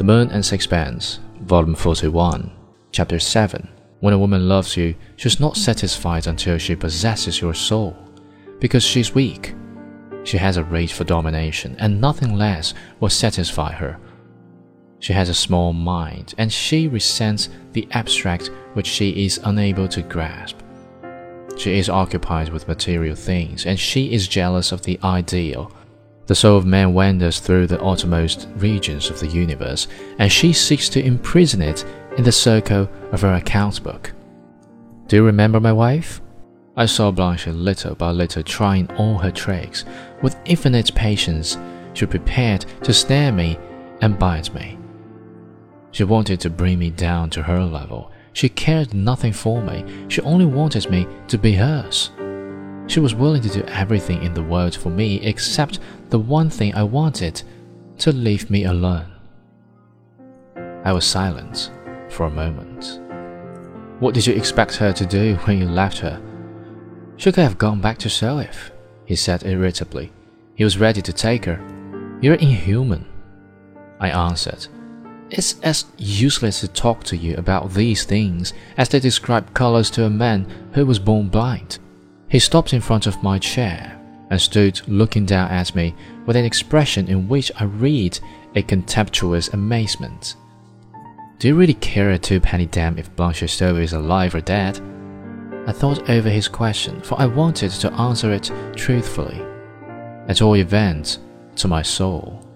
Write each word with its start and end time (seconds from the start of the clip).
The 0.00 0.04
Moon 0.04 0.30
and 0.30 0.42
Sixpence, 0.42 1.20
Volume 1.42 1.74
41, 1.74 2.50
Chapter 2.90 3.18
7. 3.18 3.68
When 3.98 4.14
a 4.14 4.18
woman 4.18 4.48
loves 4.48 4.74
you, 4.74 4.94
she's 5.16 5.38
not 5.38 5.58
satisfied 5.58 6.26
until 6.26 6.56
she 6.56 6.74
possesses 6.74 7.42
your 7.42 7.52
soul, 7.52 7.94
because 8.60 8.82
she's 8.82 9.14
weak. 9.14 9.54
She 10.24 10.38
has 10.38 10.56
a 10.56 10.64
rage 10.64 10.94
for 10.94 11.04
domination, 11.04 11.76
and 11.78 12.00
nothing 12.00 12.34
less 12.34 12.72
will 12.98 13.10
satisfy 13.10 13.72
her. 13.72 14.00
She 15.00 15.12
has 15.12 15.28
a 15.28 15.34
small 15.34 15.74
mind, 15.74 16.32
and 16.38 16.50
she 16.50 16.88
resents 16.88 17.50
the 17.72 17.86
abstract 17.90 18.50
which 18.72 18.86
she 18.86 19.26
is 19.26 19.38
unable 19.44 19.86
to 19.88 20.00
grasp. 20.00 20.56
She 21.58 21.78
is 21.78 21.90
occupied 21.90 22.48
with 22.48 22.68
material 22.68 23.16
things, 23.16 23.66
and 23.66 23.78
she 23.78 24.14
is 24.14 24.28
jealous 24.28 24.72
of 24.72 24.80
the 24.80 24.98
ideal. 25.04 25.70
The 26.30 26.36
soul 26.36 26.58
of 26.58 26.64
man 26.64 26.94
wanders 26.94 27.40
through 27.40 27.66
the 27.66 27.82
uttermost 27.82 28.46
regions 28.54 29.10
of 29.10 29.18
the 29.18 29.26
universe, 29.26 29.88
and 30.20 30.30
she 30.30 30.52
seeks 30.52 30.88
to 30.90 31.04
imprison 31.04 31.60
it 31.60 31.84
in 32.18 32.22
the 32.22 32.30
circle 32.30 32.88
of 33.10 33.22
her 33.22 33.34
account 33.34 33.82
book. 33.82 34.12
Do 35.08 35.16
you 35.16 35.24
remember 35.24 35.58
my 35.58 35.72
wife? 35.72 36.20
I 36.76 36.86
saw 36.86 37.10
Blanche 37.10 37.48
little 37.48 37.96
by 37.96 38.12
little 38.12 38.44
trying 38.44 38.88
all 38.92 39.18
her 39.18 39.32
tricks. 39.32 39.84
With 40.22 40.36
infinite 40.44 40.94
patience, 40.94 41.58
she 41.94 42.06
prepared 42.06 42.64
to 42.84 42.92
snare 42.92 43.32
me 43.32 43.58
and 44.00 44.16
bite 44.16 44.54
me. 44.54 44.78
She 45.90 46.04
wanted 46.04 46.38
to 46.42 46.48
bring 46.48 46.78
me 46.78 46.90
down 46.90 47.30
to 47.30 47.42
her 47.42 47.64
level 47.64 48.12
she 48.32 48.48
cared 48.48 48.94
nothing 48.94 49.32
for 49.32 49.60
me, 49.62 49.84
she 50.08 50.20
only 50.22 50.44
wanted 50.44 50.88
me 50.90 51.06
to 51.28 51.36
be 51.36 51.54
hers. 51.54 52.10
She 52.90 52.98
was 52.98 53.14
willing 53.14 53.40
to 53.42 53.48
do 53.48 53.62
everything 53.68 54.20
in 54.24 54.34
the 54.34 54.42
world 54.42 54.74
for 54.74 54.88
me 54.90 55.20
except 55.20 55.78
the 56.08 56.18
one 56.18 56.50
thing 56.50 56.74
I 56.74 56.82
wanted 56.82 57.40
to 57.98 58.10
leave 58.10 58.50
me 58.50 58.64
alone. 58.64 59.12
I 60.84 60.92
was 60.92 61.04
silent 61.04 61.70
for 62.08 62.26
a 62.26 62.30
moment. 62.30 63.00
What 64.00 64.12
did 64.12 64.26
you 64.26 64.34
expect 64.34 64.74
her 64.74 64.92
to 64.92 65.06
do 65.06 65.36
when 65.44 65.60
you 65.60 65.68
left 65.68 65.98
her? 65.98 66.20
She 67.16 67.30
could 67.30 67.44
have 67.44 67.58
gone 67.58 67.80
back 67.80 67.96
to 67.98 68.08
Salif, 68.08 68.72
he 69.04 69.14
said 69.14 69.46
irritably. 69.46 70.10
He 70.56 70.64
was 70.64 70.78
ready 70.78 71.00
to 71.00 71.12
take 71.12 71.44
her. 71.44 71.60
You're 72.20 72.34
inhuman, 72.34 73.06
I 74.00 74.10
answered. 74.10 74.66
It's 75.30 75.60
as 75.60 75.84
useless 75.96 76.58
to 76.58 76.66
talk 76.66 77.04
to 77.04 77.16
you 77.16 77.36
about 77.36 77.72
these 77.72 78.02
things 78.02 78.52
as 78.76 78.88
to 78.88 78.98
describe 78.98 79.54
colors 79.54 79.90
to 79.92 80.06
a 80.06 80.10
man 80.10 80.70
who 80.72 80.84
was 80.84 80.98
born 80.98 81.28
blind. 81.28 81.78
He 82.30 82.38
stopped 82.38 82.72
in 82.72 82.80
front 82.80 83.06
of 83.06 83.22
my 83.22 83.38
chair 83.38 84.00
and 84.30 84.40
stood 84.40 84.80
looking 84.86 85.26
down 85.26 85.50
at 85.50 85.74
me 85.74 85.94
with 86.26 86.36
an 86.36 86.44
expression 86.44 87.08
in 87.08 87.28
which 87.28 87.50
I 87.58 87.64
read 87.64 88.18
a 88.54 88.62
contemptuous 88.62 89.48
amazement. 89.48 90.36
Do 91.40 91.48
you 91.48 91.56
really 91.56 91.74
care 91.74 92.10
a 92.10 92.18
two-penny 92.18 92.66
damn 92.66 92.98
if 92.98 93.14
Blanche 93.16 93.42
Stroeve 93.42 93.82
is 93.82 93.94
alive 93.94 94.34
or 94.34 94.40
dead? 94.40 94.80
I 95.66 95.72
thought 95.72 96.08
over 96.08 96.28
his 96.28 96.46
question, 96.46 97.00
for 97.00 97.20
I 97.20 97.26
wanted 97.26 97.72
to 97.72 97.92
answer 97.94 98.32
it 98.32 98.50
truthfully. 98.76 99.42
At 100.28 100.40
all 100.40 100.54
events, 100.54 101.18
to 101.56 101.66
my 101.66 101.82
soul. 101.82 102.46